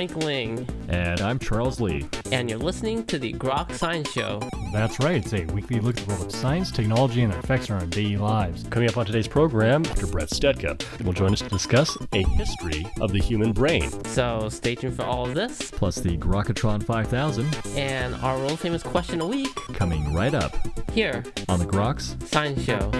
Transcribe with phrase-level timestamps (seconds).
[0.00, 0.66] Frank Ling.
[0.88, 2.06] And I'm Charles Lee.
[2.32, 4.40] And you're listening to the Grok Science Show.
[4.72, 7.68] That's right, it's a weekly look at the world of science, technology, and their effects
[7.68, 8.64] on our daily lives.
[8.70, 10.06] Coming up on today's program, Dr.
[10.06, 13.90] Brett Stetka will join us to discuss a history of the human brain.
[14.06, 15.70] So stay tuned for all of this.
[15.70, 17.54] Plus the Grokatron 5000.
[17.76, 19.54] And our world famous question a week.
[19.74, 20.56] Coming right up.
[20.92, 21.22] Here.
[21.50, 22.90] On the Groks Science Show.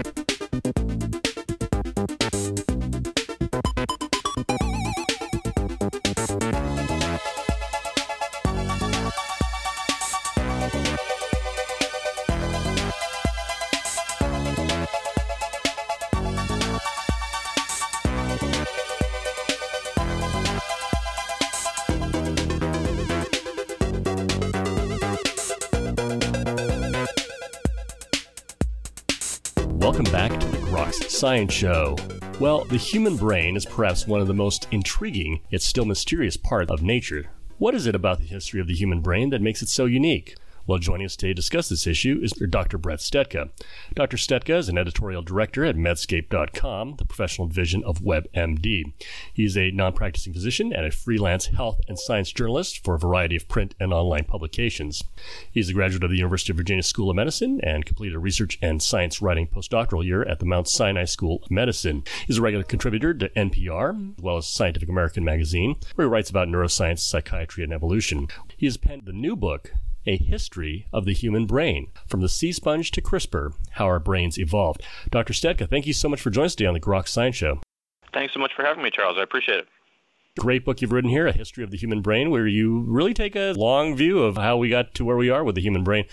[31.20, 31.98] Science Show.
[32.38, 36.70] Well, the human brain is perhaps one of the most intriguing yet still mysterious parts
[36.70, 37.26] of nature.
[37.58, 40.36] What is it about the history of the human brain that makes it so unique?
[40.70, 42.78] Well, joining us today to discuss this issue is Dr.
[42.78, 43.50] Brett Stetka.
[43.94, 44.16] Dr.
[44.16, 48.92] Stetka is an editorial director at Medscape.com, the professional division of WebMD.
[49.34, 53.34] He's a non practicing physician and a freelance health and science journalist for a variety
[53.34, 55.02] of print and online publications.
[55.50, 58.56] He's a graduate of the University of Virginia School of Medicine and completed a research
[58.62, 62.04] and science writing postdoctoral year at the Mount Sinai School of Medicine.
[62.28, 66.30] He's a regular contributor to NPR, as well as Scientific American magazine, where he writes
[66.30, 68.28] about neuroscience, psychiatry, and evolution.
[68.56, 69.72] He has penned the new book,
[70.06, 74.38] a history of the human brain, from the sea sponge to CRISPR, how our brains
[74.38, 74.82] evolved.
[75.10, 75.32] Dr.
[75.32, 77.60] Stetka, thank you so much for joining us today on the Grok Science Show.
[78.12, 79.16] Thanks so much for having me, Charles.
[79.18, 79.68] I appreciate it.
[80.38, 83.34] Great book you've written here, A History of the Human Brain, where you really take
[83.34, 86.04] a long view of how we got to where we are with the human brain.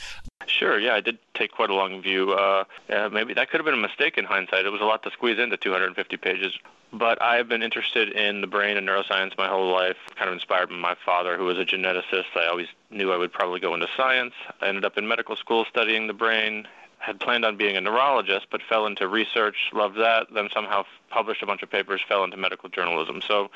[0.47, 2.31] Sure, yeah, I did take quite a long view.
[2.31, 2.63] Uh,
[3.11, 4.66] maybe that could have been a mistake in hindsight.
[4.66, 6.51] It was a lot to squeeze into 250 pages.
[6.91, 10.69] But I've been interested in the brain and neuroscience my whole life, kind of inspired
[10.69, 12.35] by my father, who was a geneticist.
[12.35, 14.34] I always knew I would probably go into science.
[14.61, 16.67] I ended up in medical school studying the brain,
[16.97, 21.44] had planned on being a neurologist, but fell into research, loved that, then somehow published
[21.44, 23.22] a bunch of papers, fell into medical journalism.
[23.28, 23.51] So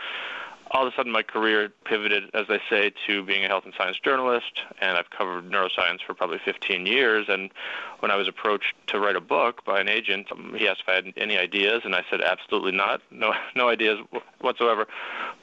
[0.72, 3.74] all of a sudden my career pivoted, as I say, to being a health and
[3.78, 7.26] science journalist, and I've covered neuroscience for probably 15 years.
[7.28, 7.52] And
[8.00, 10.90] when I was approached to write a book by an agent, um, he asked if
[10.90, 14.00] I had any ideas, and I said absolutely not, no, no ideas
[14.40, 14.88] whatsoever.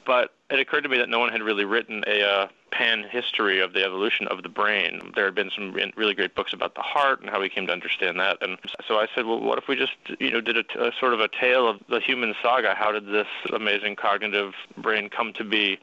[0.05, 3.59] But it occurred to me that no one had really written a uh, pan history
[3.59, 5.11] of the evolution of the brain.
[5.15, 7.73] There had been some really great books about the heart and how we came to
[7.73, 8.37] understand that.
[8.41, 8.57] And
[8.87, 11.19] so I said, well, what if we just, you know, did a, a sort of
[11.19, 12.75] a tale of the human saga?
[12.75, 15.79] How did this amazing cognitive brain come to be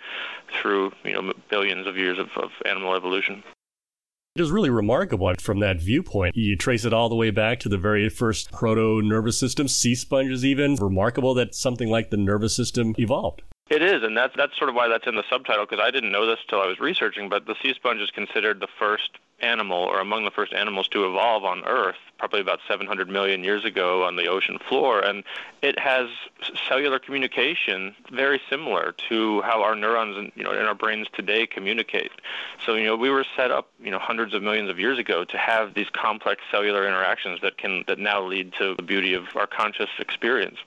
[0.61, 3.43] through, you know, billions of years of, of animal evolution?
[4.37, 6.37] It is really remarkable from that viewpoint.
[6.37, 9.95] You trace it all the way back to the very first proto nervous system, sea
[9.95, 10.75] sponges, even.
[10.75, 13.41] Remarkable that something like the nervous system evolved.
[13.69, 16.13] It is, and that's that's sort of why that's in the subtitle because I didn't
[16.13, 17.29] know this till I was researching.
[17.29, 21.05] But the sea sponge is considered the first animal, or among the first animals to
[21.05, 25.25] evolve on Earth, probably about 700 million years ago on the ocean floor, and
[25.63, 26.09] it has
[26.69, 31.45] cellular communication very similar to how our neurons, in, you know, in our brains today
[31.47, 32.13] communicate.
[32.65, 35.25] So, you know, we were set up, you know, hundreds of millions of years ago
[35.25, 39.25] to have these complex cellular interactions that can that now lead to the beauty of
[39.35, 40.59] our conscious experience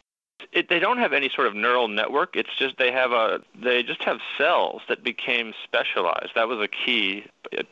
[0.51, 2.35] it, they don't have any sort of neural network.
[2.35, 6.31] It's just they have a they just have cells that became specialized.
[6.35, 7.25] That was a key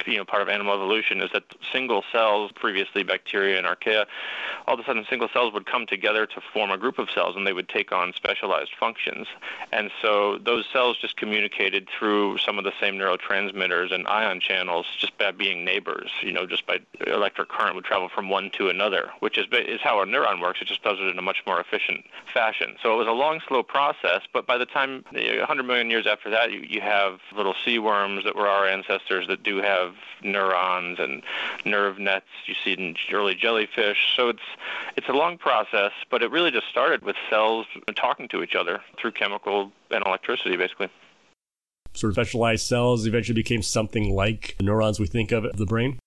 [0.05, 4.05] you know part of animal evolution is that single cells, previously bacteria and archaea,
[4.67, 7.35] all of a sudden single cells would come together to form a group of cells
[7.35, 9.27] and they would take on specialized functions.
[9.71, 14.85] And so those cells just communicated through some of the same neurotransmitters and ion channels
[14.97, 16.11] just by being neighbors.
[16.21, 19.81] You know, just by electric current would travel from one to another, which is is
[19.81, 20.61] how a neuron works.
[20.61, 22.56] It just does it in a much more efficient fashion.
[22.81, 24.21] So it was a long, slow process.
[24.31, 28.23] But by the time 100 million years after that, you, you have little sea worms
[28.23, 31.23] that were our ancestors that do have neurons and
[31.65, 34.13] nerve nets you see in early jellyfish.
[34.15, 34.39] So it's
[34.95, 37.65] it's a long process, but it really just started with cells
[37.95, 40.89] talking to each other through chemical and electricity, basically.
[41.93, 45.65] Sort of specialized cells eventually became something like the neurons we think of of the
[45.65, 45.99] brain.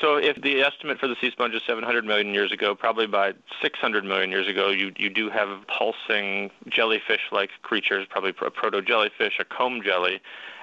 [0.00, 3.34] So if the estimate for the sea sponge is 700 million years ago, probably by
[3.62, 9.44] 600 million years ago, you, you do have pulsing jellyfish-like creatures, probably a proto-jellyfish, a
[9.44, 10.20] comb jelly,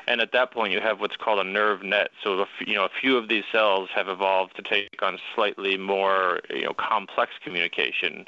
[0.08, 2.12] and at that point you have what's called a nerve net.
[2.24, 5.78] So a, you know a few of these cells have evolved to take on slightly
[5.78, 8.26] more you know complex communication,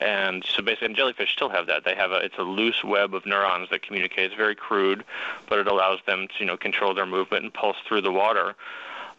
[0.00, 1.84] and so basically, and jellyfish still have that.
[1.84, 4.26] They have a it's a loose web of neurons that communicate.
[4.26, 5.04] It's very crude,
[5.48, 8.54] but it allows them to you know control their movement and pulse through the water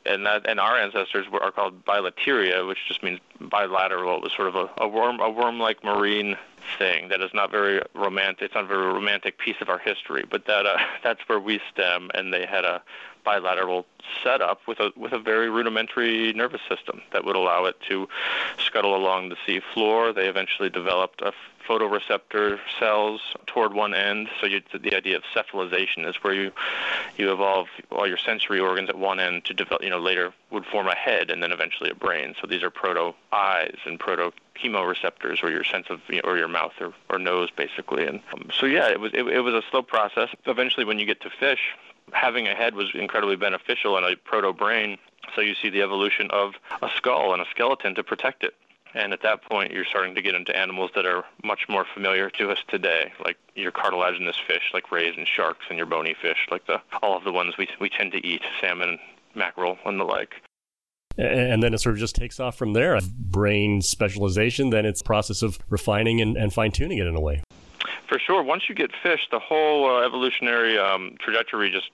[0.07, 4.17] and that and our ancestors were are called bilateria, which just means bilateral.
[4.17, 6.37] It was sort of a, a worm a worm-like marine
[6.77, 8.41] thing that is not very romantic.
[8.45, 11.59] It's not a very romantic piece of our history, but that uh, that's where we
[11.71, 12.09] stem.
[12.13, 12.81] And they had a
[13.27, 13.85] bilateral
[14.23, 18.07] setup with a with a very rudimentary nervous system that would allow it to
[18.57, 20.13] scuttle along the sea floor.
[20.13, 21.33] They eventually developed a
[21.67, 24.29] photoreceptor cells toward one end.
[24.39, 26.53] So you, the idea of cephalization is where you
[27.17, 29.83] you evolve all your sensory organs at one end to develop.
[29.83, 32.33] You know, later would form a head and then eventually a brain.
[32.39, 36.37] So these are proto eyes and proto chemoreceptors, or your sense of, you know, or
[36.37, 38.07] your mouth or, or nose, basically.
[38.07, 40.29] And um, so yeah, it was it, it was a slow process.
[40.45, 41.75] Eventually, when you get to fish,
[42.13, 44.97] having a head was incredibly beneficial in a proto brain.
[45.35, 48.53] So you see the evolution of a skull and a skeleton to protect it.
[48.93, 52.29] And at that point, you're starting to get into animals that are much more familiar
[52.31, 56.47] to us today, like your cartilaginous fish, like rays and sharks, and your bony fish,
[56.49, 58.97] like the all of the ones we we tend to eat, salmon,
[59.35, 60.35] mackerel, and the like.
[61.17, 62.99] And then it sort of just takes off from there.
[63.01, 67.41] Brain specialization, then it's process of refining and, and fine tuning it in a way.
[68.07, 68.41] For sure.
[68.41, 71.89] Once you get fish, the whole uh, evolutionary um, trajectory just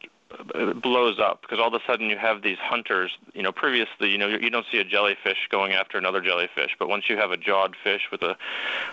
[0.75, 3.17] blows up because all of a sudden you have these hunters.
[3.33, 6.89] You know, previously, you know, you don't see a jellyfish going after another jellyfish, but
[6.89, 8.35] once you have a jawed fish with a,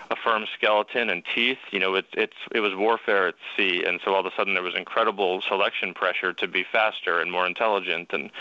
[0.09, 3.99] a firm skeleton and teeth, you know, it's it's it was warfare at sea, and
[4.03, 7.45] so all of a sudden there was incredible selection pressure to be faster and more
[7.45, 8.31] intelligent, and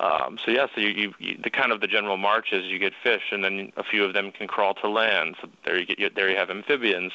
[0.00, 2.78] um, so yeah, so you, you, you the kind of the general march is you
[2.78, 5.36] get fish, and then a few of them can crawl to land.
[5.40, 7.12] So there you get there you have amphibians,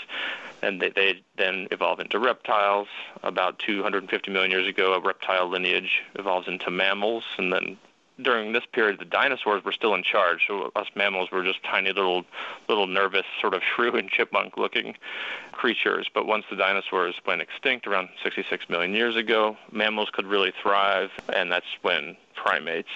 [0.62, 2.88] and they, they then evolve into reptiles.
[3.24, 7.78] About 250 million years ago, a reptile lineage evolves into mammals, and then
[8.22, 10.42] during this period, the dinosaurs were still in charge.
[10.48, 12.26] So us mammals were just tiny little,
[12.68, 14.96] little nervous, sort of shrew and chipmunk-looking
[15.52, 16.10] creatures.
[16.14, 21.12] But once the dinosaurs went extinct around 66 million years ago, mammals could really thrive,
[21.34, 22.90] and that's when primates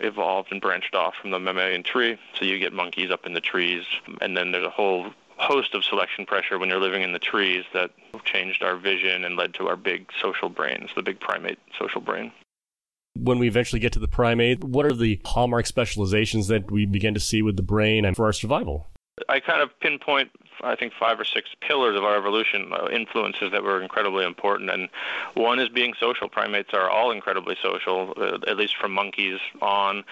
[0.00, 2.18] evolved and branched off from the mammalian tree.
[2.38, 3.84] So you get monkeys up in the trees,
[4.20, 7.64] and then there's a whole host of selection pressure when you're living in the trees
[7.72, 7.90] that
[8.24, 12.32] changed our vision and led to our big social brains, the big primate social brain.
[13.14, 17.14] When we eventually get to the primate, what are the hallmark specializations that we begin
[17.14, 18.86] to see with the brain and for our survival?
[19.28, 20.30] I kind of pinpoint,
[20.62, 24.70] I think, five or six pillars of our evolution, uh, influences that were incredibly important.
[24.70, 24.88] And
[25.34, 26.28] one is being social.
[26.28, 30.04] Primates are all incredibly social, uh, at least from monkeys on.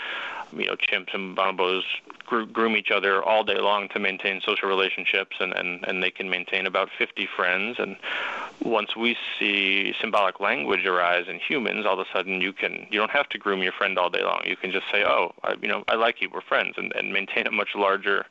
[0.53, 1.83] You know, chimps and bonobos
[2.27, 6.29] groom each other all day long to maintain social relationships, and, and, and they can
[6.29, 7.79] maintain about 50 friends.
[7.79, 7.97] And
[8.63, 12.99] once we see symbolic language arise in humans, all of a sudden you can you
[12.99, 14.43] don't have to groom your friend all day long.
[14.45, 16.29] You can just say, "Oh, I, you know, I like you.
[16.33, 18.27] We're friends," and, and maintain a much larger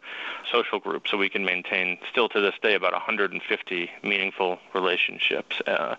[0.52, 1.08] social group.
[1.08, 5.62] So we can maintain still to this day about 150 meaningful relationships.
[5.66, 5.96] Uh,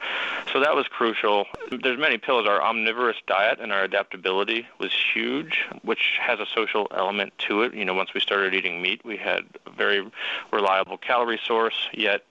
[0.53, 1.47] so that was crucial.
[1.71, 2.47] There's many pillars.
[2.47, 7.75] Our omnivorous diet and our adaptability was huge, which has a social element to it.
[7.75, 10.11] You know, once we started eating meat, we had a very
[10.53, 11.89] reliable calorie source.
[11.93, 12.25] Yet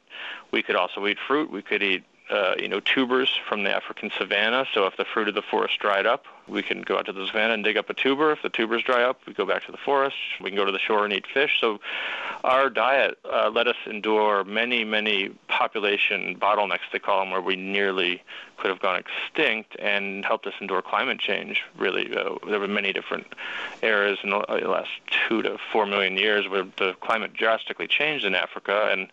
[0.52, 1.52] we could also eat fruit.
[1.52, 4.66] We could eat uh, you know, tubers from the African savanna.
[4.74, 7.26] So if the fruit of the forest dried up, we can go out to the
[7.26, 8.32] savannah and dig up a tuber.
[8.32, 10.16] If the tubers dry up, we go back to the forest.
[10.42, 11.58] We can go to the shore and eat fish.
[11.60, 11.80] So
[12.44, 17.56] our diet uh, let us endure many, many population bottlenecks, they call them, where we
[17.56, 18.22] nearly
[18.58, 21.64] could have gone extinct and helped us endure climate change.
[21.78, 23.28] Really, uh, there were many different
[23.82, 24.90] eras in the last
[25.28, 29.08] two to four million years where the climate drastically changed in Africa, and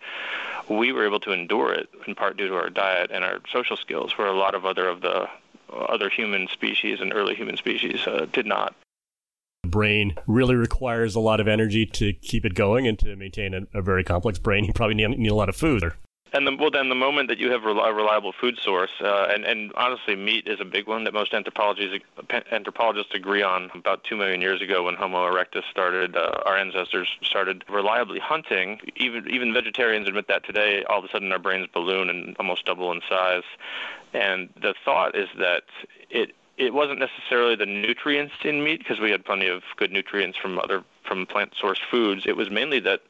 [0.68, 3.76] we were able to endure it in part due to our diet and our social
[3.76, 5.28] skills, where a lot of other of the
[5.72, 8.74] other human species and early human species uh, did not.
[9.62, 13.54] The brain really requires a lot of energy to keep it going and to maintain
[13.54, 14.64] a, a very complex brain.
[14.64, 15.92] You probably need, need a lot of food.
[16.34, 19.44] And the, well, then the moment that you have a reliable food source, uh, and,
[19.44, 22.04] and honestly, meat is a big one that most anthropologists
[22.50, 23.70] anthropologists agree on.
[23.74, 28.80] About two million years ago, when Homo erectus started, uh, our ancestors started reliably hunting.
[28.96, 30.84] Even even vegetarians admit that today.
[30.84, 33.44] All of a sudden, our brains balloon and almost double in size.
[34.14, 35.64] And the thought is that
[36.10, 36.34] it
[36.66, 40.58] it wasn't necessarily the nutrients in meat because we had plenty of good nutrients from
[40.58, 42.22] other from plant source foods.
[42.24, 43.00] It was mainly that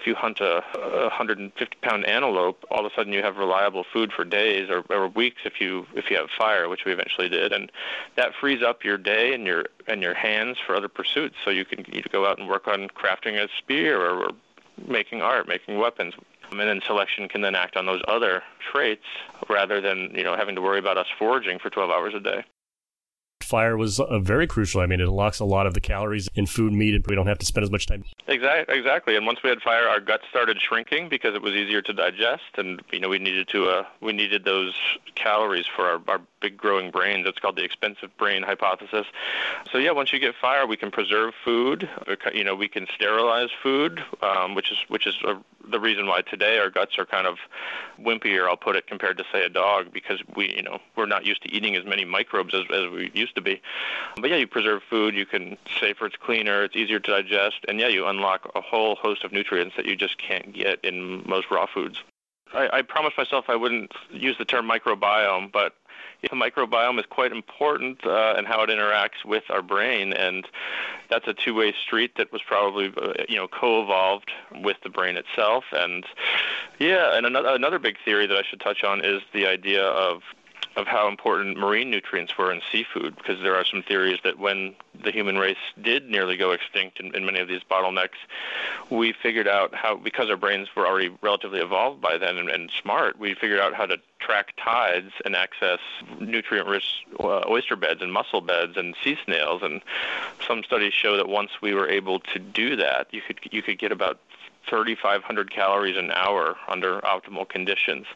[0.00, 3.84] if you hunt a, a 150 pound antelope, all of a sudden you have reliable
[3.92, 7.28] food for days or, or weeks if you if you have fire, which we eventually
[7.28, 7.70] did, and
[8.16, 11.36] that frees up your day and your and your hands for other pursuits.
[11.44, 14.30] So you can you go out and work on crafting a spear or, or
[14.88, 16.14] making art, making weapons.
[16.50, 19.04] And then selection can then act on those other traits
[19.48, 22.42] rather than you know having to worry about us foraging for 12 hours a day
[23.48, 24.80] fire was uh, very crucial.
[24.80, 27.26] I mean, it unlocks a lot of the calories in food, meat, and we don't
[27.26, 28.04] have to spend as much time.
[28.26, 29.16] Exactly, exactly.
[29.16, 32.58] And once we had fire, our guts started shrinking because it was easier to digest,
[32.58, 34.74] and you know we needed to uh, we needed those
[35.14, 37.26] calories for our, our big growing brains.
[37.26, 39.06] It's called the expensive brain hypothesis.
[39.72, 41.88] So yeah, once you get fire, we can preserve food.
[42.32, 45.40] You know, we can sterilize food, um, which is which is a,
[45.70, 47.38] the reason why today our guts are kind of
[47.98, 48.46] wimpier.
[48.48, 51.42] I'll put it compared to say a dog because we you know we're not used
[51.42, 53.62] to eating as many microbes as, as we used to be.
[54.16, 55.14] But yeah, you preserve food.
[55.14, 56.06] You can safer.
[56.06, 56.64] It's cleaner.
[56.64, 59.96] It's easier to digest, and yeah, you unlock a whole host of nutrients that you
[59.96, 62.02] just can't get in most raw foods.
[62.52, 65.74] I, I promised myself I wouldn't use the term microbiome, but
[66.22, 70.46] the microbiome is quite important uh, and how it interacts with our brain, and
[71.10, 74.30] that's a two-way street that was probably uh, you know co-evolved
[74.62, 75.64] with the brain itself.
[75.72, 76.04] And
[76.78, 80.22] yeah, and another another big theory that I should touch on is the idea of
[80.78, 84.74] of how important marine nutrients were in seafood, because there are some theories that when
[85.04, 88.20] the human race did nearly go extinct in, in many of these bottlenecks,
[88.88, 92.70] we figured out how, because our brains were already relatively evolved by then and, and
[92.80, 95.80] smart, we figured out how to track tides and access
[96.20, 99.62] nutrient-rich uh, oyster beds and mussel beds and sea snails.
[99.62, 99.82] And
[100.46, 103.78] some studies show that once we were able to do that, you could you could
[103.78, 104.20] get about
[104.68, 108.06] 3,500 calories an hour under optimal conditions.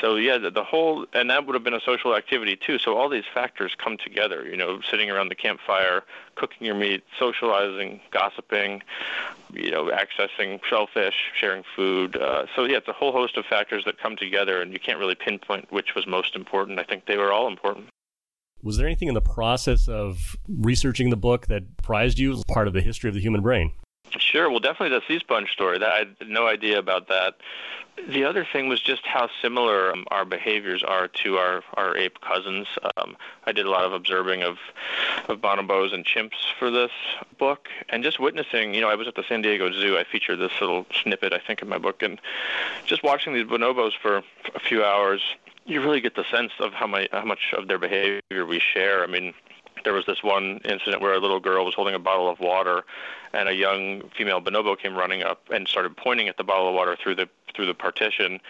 [0.00, 2.78] So yeah, the, the, whole and that would have been a social activity too.
[2.78, 4.46] So all these factors come together.
[4.46, 6.02] You know, sitting around the campfire,
[6.34, 8.82] cooking your meat, socializing, gossiping,
[9.52, 12.16] you know, accessing shellfish, sharing food.
[12.16, 14.98] Uh, so yeah, it's a whole host of factors that come together, and you can't
[14.98, 16.78] really pinpoint which was most important.
[16.78, 17.88] I think they were all important.
[18.62, 22.66] Was there anything in the process of researching the book that prized you as part
[22.66, 23.72] of the history of the human brain?
[24.18, 24.50] Sure.
[24.50, 25.78] Well, definitely the sea sponge story.
[25.78, 27.34] That I had no idea about that.
[28.08, 32.20] The other thing was just how similar um, our behaviors are to our, our ape
[32.20, 32.66] cousins.
[32.96, 34.58] Um, I did a lot of observing of
[35.28, 36.90] of bonobos and chimps for this
[37.38, 38.74] book, and just witnessing.
[38.74, 39.96] You know, I was at the San Diego Zoo.
[39.96, 42.20] I featured this little snippet, I think, in my book, and
[42.84, 44.22] just watching these bonobos for
[44.54, 45.22] a few hours,
[45.66, 49.02] you really get the sense of how my how much of their behavior we share.
[49.02, 49.34] I mean
[49.84, 52.84] there was this one incident where a little girl was holding a bottle of water,
[53.32, 56.74] and a young female bonobo came running up and started pointing at the bottle of
[56.74, 58.40] water through the through the partition,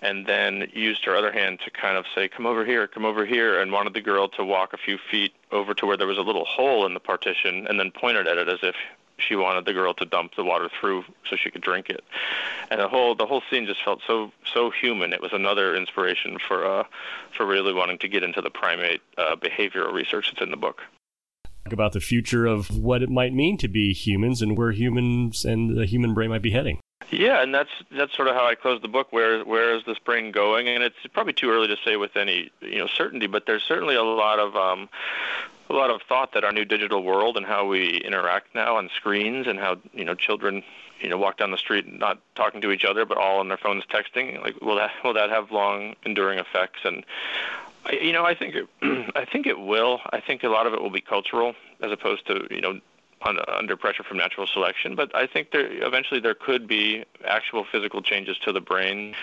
[0.00, 3.26] and then used her other hand to kind of say, "Come over here, come over
[3.26, 6.18] here," and wanted the girl to walk a few feet over to where there was
[6.18, 8.76] a little hole in the partition, and then pointed at it as if
[9.18, 12.02] she wanted the girl to dump the water through so she could drink it.
[12.70, 15.12] And the whole the whole scene just felt so so human.
[15.12, 16.84] It was another inspiration for uh,
[17.36, 20.82] for really wanting to get into the primate uh, behavioral research that's in the book.
[21.66, 25.76] About the future of what it might mean to be humans and where humans and
[25.76, 26.78] the human brain might be heading.
[27.10, 29.12] Yeah, and that's that's sort of how I close the book.
[29.12, 30.68] Where where is the spring going?
[30.68, 33.94] And it's probably too early to say with any you know certainty, but there's certainly
[33.94, 34.88] a lot of um,
[35.70, 38.90] a lot of thought that our new digital world and how we interact now on
[38.94, 40.62] screens and how you know children
[41.00, 43.56] you know walk down the street not talking to each other but all on their
[43.56, 47.04] phones texting like will that will that have long enduring effects and
[47.92, 48.68] you know I think it,
[49.16, 52.26] I think it will I think a lot of it will be cultural as opposed
[52.26, 52.80] to you know
[53.24, 54.94] under pressure from natural selection.
[54.94, 59.14] But I think there eventually there could be actual physical changes to the brain.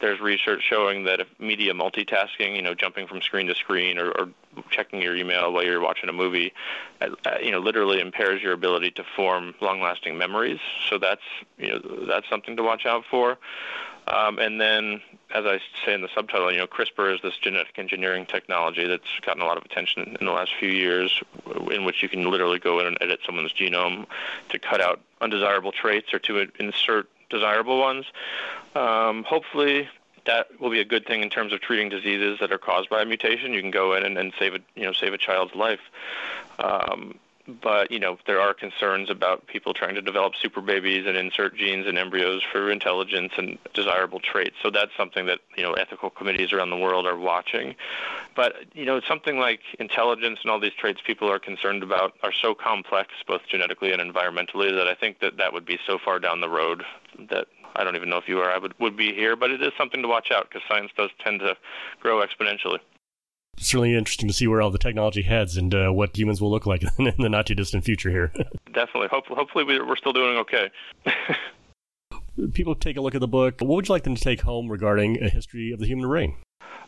[0.00, 4.10] There's research showing that if media multitasking, you know, jumping from screen to screen or,
[4.12, 4.28] or
[4.70, 6.52] checking your email while you're watching a movie,
[7.00, 10.60] uh, uh, you know, literally impairs your ability to form long-lasting memories.
[10.88, 11.22] So that's
[11.58, 13.38] you know that's something to watch out for.
[14.10, 15.00] Um, and then,
[15.32, 19.20] as I say in the subtitle, you know, CRISPR is this genetic engineering technology that's
[19.22, 21.22] gotten a lot of attention in the last few years,
[21.70, 24.06] in which you can literally go in and edit someone's genome
[24.48, 28.06] to cut out undesirable traits or to insert desirable ones.
[28.74, 29.88] Um, hopefully,
[30.26, 33.02] that will be a good thing in terms of treating diseases that are caused by
[33.02, 33.52] a mutation.
[33.52, 35.80] You can go in and, and save a you know save a child's life.
[36.58, 37.18] Um,
[37.62, 41.56] but you know there are concerns about people trying to develop super babies and insert
[41.56, 44.56] genes in embryos for intelligence and desirable traits.
[44.62, 47.74] So that's something that you know ethical committees around the world are watching.
[48.36, 52.32] But you know something like intelligence and all these traits people are concerned about are
[52.32, 56.18] so complex, both genetically and environmentally, that I think that that would be so far
[56.18, 56.84] down the road
[57.30, 59.36] that I don't even know if you or I would would be here.
[59.36, 61.56] But it is something to watch out because science does tend to
[62.00, 62.80] grow exponentially
[63.56, 66.66] certainly interesting to see where all the technology heads and uh, what humans will look
[66.66, 68.32] like in the not too distant future here.
[68.72, 69.08] Definitely.
[69.08, 70.70] Hopefully, hopefully we're still doing okay.
[72.52, 73.60] People take a look at the book.
[73.60, 76.36] What would you like them to take home regarding a history of the human brain?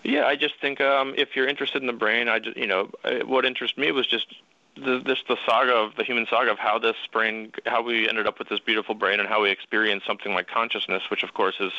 [0.03, 2.91] Yeah, I just think um, if you're interested in the brain, I just, you know,
[3.27, 4.35] what interested me was just
[4.77, 8.27] the, this the saga of the human saga of how this brain, how we ended
[8.27, 11.57] up with this beautiful brain, and how we experience something like consciousness, which of course
[11.61, 11.73] is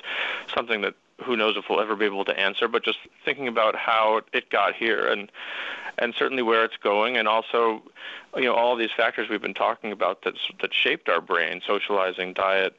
[0.54, 3.76] something that who knows if we'll ever be able to answer, but just thinking about
[3.76, 5.32] how it got here and
[6.00, 7.84] and certainly where it's going, and also,
[8.36, 12.34] you know, all these factors we've been talking about that that shaped our brain, socializing,
[12.34, 12.76] diet,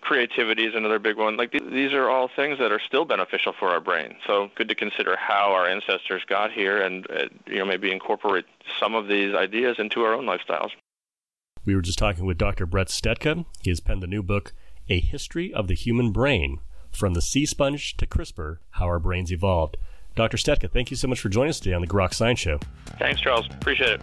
[0.00, 1.36] creativity is another big one.
[1.36, 4.16] Like these are all things that are still beneficial for our brain.
[4.26, 8.44] So good to consider how our ancestors got here, and uh, you know, maybe incorporate
[8.78, 10.70] some of these ideas into our own lifestyles.
[11.64, 12.66] We were just talking with Dr.
[12.66, 13.44] Brett Stetka.
[13.62, 14.54] He has penned the new book,
[14.88, 19.30] A History of the Human Brain From the Sea Sponge to CRISPR How Our Brains
[19.30, 19.76] Evolved.
[20.14, 20.36] Dr.
[20.36, 22.58] Stetka, thank you so much for joining us today on the Grok Science Show.
[22.98, 23.46] Thanks, Charles.
[23.50, 24.02] Appreciate it.